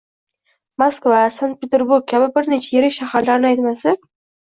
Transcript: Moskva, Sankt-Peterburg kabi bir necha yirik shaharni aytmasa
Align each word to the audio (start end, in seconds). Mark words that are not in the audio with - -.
Moskva, 0.83 1.19
Sankt-Peterburg 1.35 2.07
kabi 2.13 2.29
bir 2.37 2.49
necha 2.53 2.73
yirik 2.77 2.95
shaharni 2.97 3.49
aytmasa 3.51 3.95